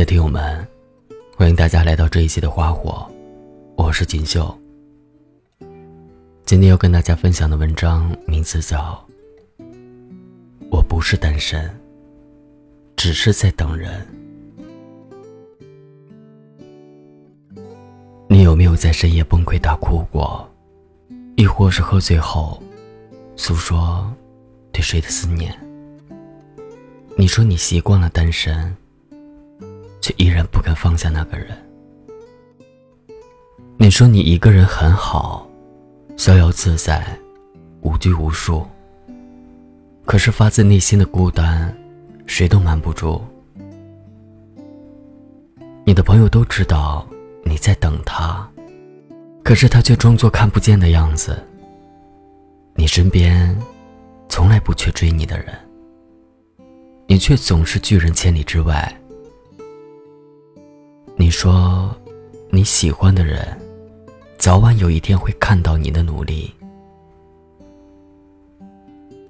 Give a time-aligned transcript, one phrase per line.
[0.00, 0.66] 的听友们，
[1.36, 3.06] 欢迎大家来到这一期的花火，
[3.76, 4.58] 我是锦绣。
[6.46, 9.06] 今天要跟大家分享的文章名字叫
[10.70, 11.70] 《我不是单身，
[12.96, 14.02] 只是在等人》。
[18.26, 20.50] 你有没有在深夜崩溃大哭过，
[21.36, 22.58] 亦或是喝醉后
[23.36, 24.10] 诉说
[24.72, 25.54] 对谁的思念？
[27.18, 28.74] 你说你习惯了单身，
[30.00, 31.48] 却依然不肯放下那个人。
[33.76, 35.48] 你说你一个人很好，
[36.16, 37.06] 逍遥自在，
[37.80, 38.66] 无拘无束。
[40.04, 41.74] 可是发自内心的孤单，
[42.26, 43.22] 谁都瞒不住。
[45.84, 47.06] 你的朋友都知道
[47.44, 48.46] 你在等他，
[49.42, 51.42] 可是他却装作看不见的样子。
[52.74, 53.56] 你身边
[54.28, 55.46] 从来不缺追你的人。
[57.06, 58.99] 你却总是拒人千里之外。
[61.20, 61.94] 你说，
[62.48, 63.46] 你喜欢的人，
[64.38, 66.50] 早晚有一天会看到你的努力。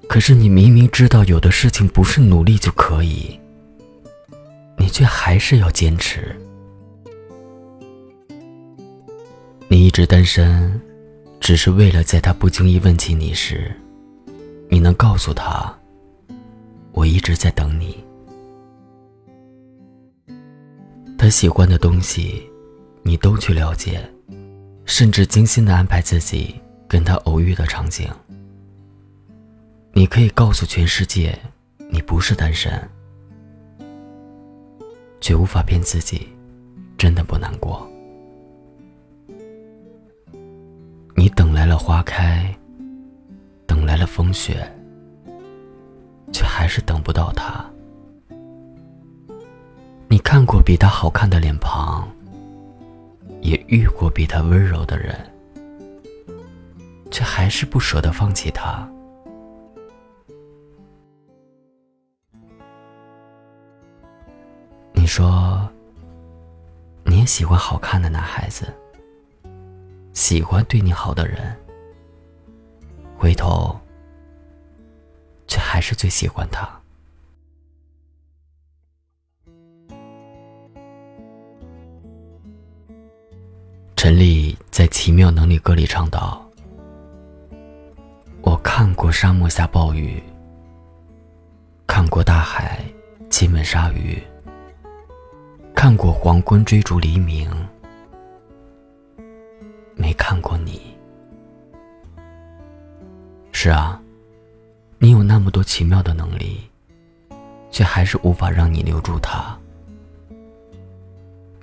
[0.09, 3.37] 可是你明明知道有的事情不是努力就可以，
[4.79, 6.41] 你却还是要坚持。
[9.67, 10.81] 你一直单身，
[11.41, 13.75] 只是为了在他不经意问起你时，
[14.69, 15.77] 你能告诉他。
[16.93, 17.99] 我一直在等你。
[21.21, 22.51] 他喜欢的东西，
[23.03, 24.03] 你都去了解，
[24.87, 28.09] 甚至精心的安排自己跟他偶遇的场景。
[29.93, 31.39] 你可以告诉全世界，
[31.91, 32.73] 你不是单身，
[35.21, 36.27] 却无法骗自己，
[36.97, 37.87] 真的不难过。
[41.15, 42.51] 你等来了花开，
[43.67, 44.67] 等来了风雪。
[46.33, 47.69] 却还是等不到他。
[50.13, 52.05] 你看过比他好看的脸庞，
[53.43, 55.17] 也遇过比他温柔的人，
[57.13, 58.91] 却还是不舍得放弃他。
[64.93, 65.71] 你说，
[67.05, 68.67] 你也喜欢好看的男孩子，
[70.13, 71.57] 喜欢对你好的人，
[73.17, 73.79] 回头。
[75.47, 76.80] 却还是最喜欢他。
[84.11, 86.45] 陈丽在《奇妙能力歌》里唱道
[88.43, 90.21] ：“我看过沙漠下暴雨，
[91.87, 92.85] 看过大海
[93.31, 94.21] 亲吻鲨鱼，
[95.77, 97.49] 看过黄昏追逐黎明，
[99.95, 100.81] 没看过你。”
[103.53, 104.03] 是啊。
[104.99, 106.69] 你有那么多奇妙的能力，
[107.71, 109.57] 却还是无法让你留住他。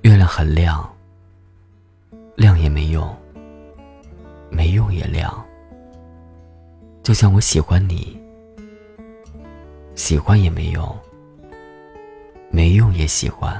[0.03, 0.89] 月亮很亮，
[2.37, 3.17] 亮也没用，
[4.51, 5.43] 没用也亮。
[7.01, 8.15] 就像我喜欢你，
[9.95, 10.95] 喜欢也没用，
[12.51, 13.51] 没用也喜欢。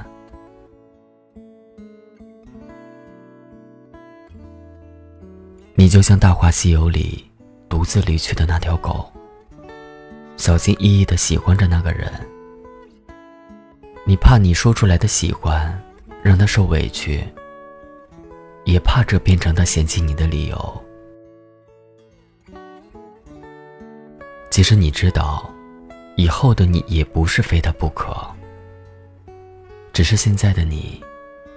[5.74, 7.28] 你就像《大话西游》里
[7.68, 9.12] 独自离去的那条狗。
[10.36, 12.12] 小心翼翼的喜欢着那个人，
[14.06, 15.76] 你怕你说出来的喜欢
[16.22, 17.26] 让他受委屈，
[18.68, 20.84] 也怕这变成他嫌弃你的理由。
[24.50, 25.50] 其实你知道，
[26.16, 28.14] 以后的你也不是非他不可，
[29.90, 31.02] 只是现在的你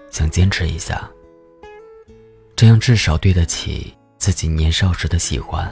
[0.09, 1.11] 想坚持一下，
[2.55, 5.69] 这样至少对得起自己年少时的喜欢。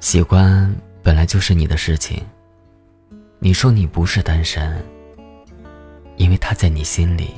[0.00, 0.74] 喜欢
[1.04, 2.20] 本来就是你的事情。
[3.38, 4.84] 你说你不是单身，
[6.16, 7.30] 因为他在你心里。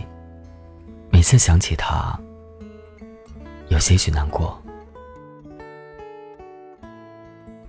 [1.13, 2.19] 每次想起他，
[3.69, 4.61] 有些许难过。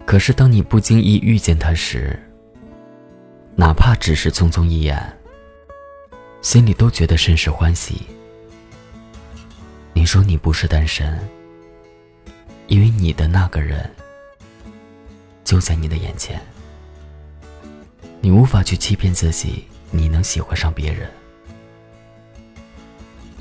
[0.06, 2.18] 可是当你不经意遇见他时，
[3.56, 4.98] 哪怕只是匆匆一眼，
[6.42, 8.02] 心里都觉得甚是欢喜。
[9.94, 11.20] 你说你不是单身，
[12.68, 13.88] 因为你的那个人。
[15.44, 16.42] 就在你的眼前，
[18.22, 21.12] 你无法去欺骗自己，你能喜欢上别人。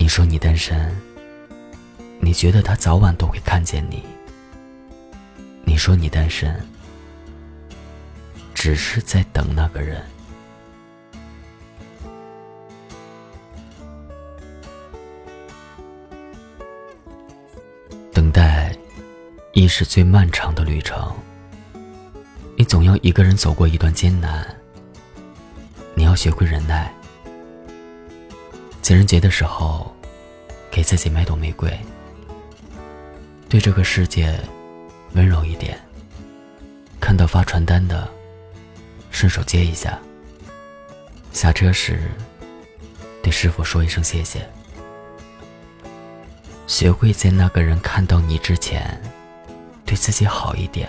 [0.02, 0.92] 你说你单身，
[2.18, 4.02] 你觉得他早晚都会看见你。
[5.64, 6.60] 你说你单身，
[8.52, 10.02] 只是在等那个人。
[18.12, 18.76] 等待，
[19.52, 21.14] 亦是最漫长的旅程。
[22.56, 24.44] 你总要一个人走过一段艰难，
[25.94, 26.92] 你要学会忍耐。
[28.82, 29.94] 情人节的时候，
[30.68, 31.70] 给自己买朵玫瑰。
[33.48, 34.36] 对这个世界
[35.12, 35.80] 温柔一点。
[36.98, 38.08] 看到发传单的，
[39.10, 39.96] 顺手接一下。
[41.32, 42.10] 下车时，
[43.22, 44.44] 对师傅说一声谢谢。
[46.66, 49.00] 学会在那个人看到你之前，
[49.84, 50.88] 对自己好一点。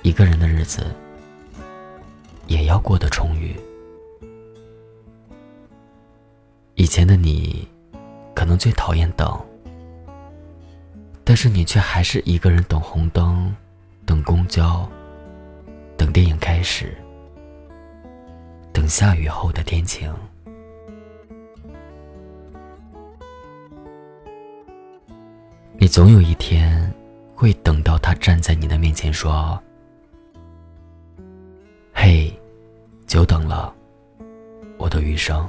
[0.00, 0.86] 一个人的日子，
[2.46, 3.54] 也要过得充裕。
[6.86, 7.66] 以前的你，
[8.32, 9.44] 可能最讨厌等，
[11.24, 13.52] 但是你却还是一个人等红灯，
[14.06, 14.88] 等公交，
[15.96, 16.96] 等电影开始，
[18.72, 20.14] 等下雨后的天晴。
[25.76, 26.88] 你总有一天，
[27.34, 29.60] 会等到他站在你的面前说
[31.92, 32.32] ：“嘿，
[33.08, 33.74] 久等了，
[34.78, 35.44] 我的余生。”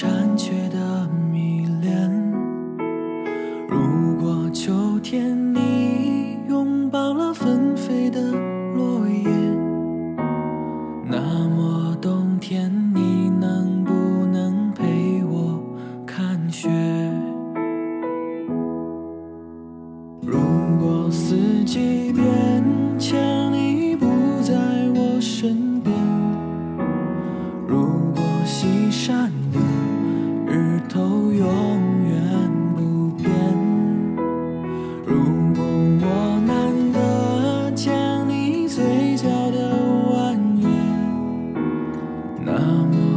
[0.00, 2.08] 残缺的迷恋，
[3.68, 8.20] 如果秋天你拥抱了纷飞的
[8.76, 9.28] 落叶，
[11.04, 13.92] 那么冬天你能不
[14.26, 15.60] 能陪我
[16.06, 16.68] 看雪？
[20.22, 20.38] 如
[20.80, 22.62] 果四季变
[23.00, 23.37] 迁。
[42.40, 43.07] 那么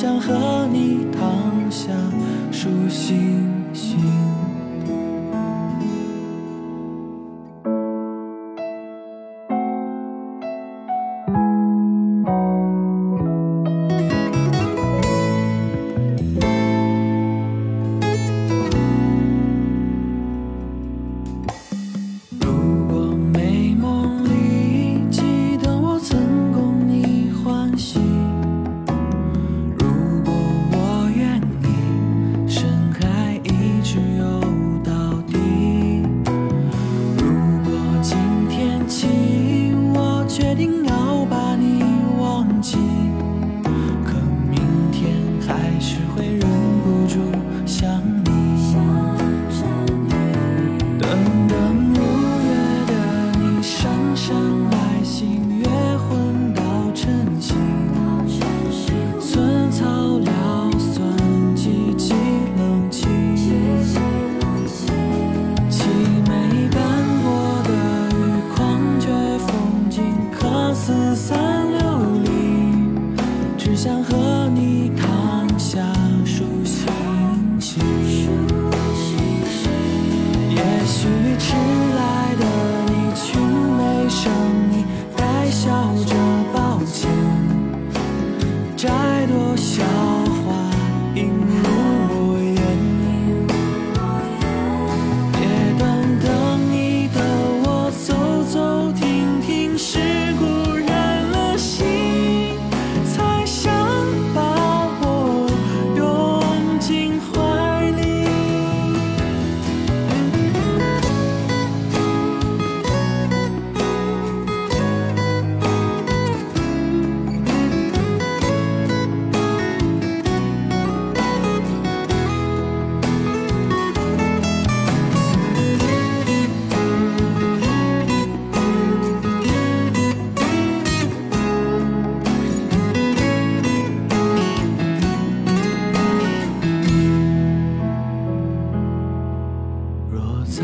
[0.00, 1.90] 想和你躺下
[2.52, 4.27] 数星星。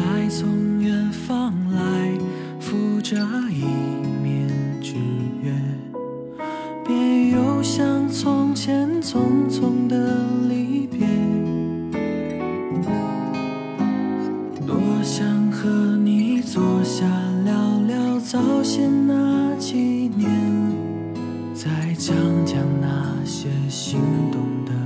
[0.05, 2.19] 我在从远方来，
[2.61, 3.17] 扶着
[3.51, 3.65] 一
[4.23, 4.47] 面
[4.83, 4.95] 之
[5.43, 5.51] 约，
[6.87, 11.07] 别又像从前匆匆的离别。
[14.67, 17.07] 多想和你坐下
[17.45, 20.31] 聊聊早先那几年，
[21.55, 23.99] 再讲讲那些心
[24.31, 24.84] 动的。